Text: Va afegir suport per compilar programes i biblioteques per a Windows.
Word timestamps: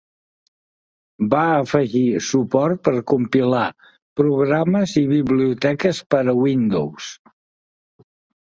Va 1.33 1.41
afegir 1.57 2.01
suport 2.29 2.81
per 2.87 2.95
compilar 3.13 3.67
programes 4.23 4.97
i 5.05 5.07
biblioteques 5.15 6.03
per 6.17 6.25
a 6.37 6.39
Windows. 6.43 7.15